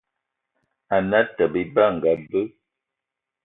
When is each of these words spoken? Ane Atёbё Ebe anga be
Ane 0.95 1.15
Atёbё 1.19 1.59
Ebe 1.63 1.81
anga 1.87 2.11
be 2.29 2.41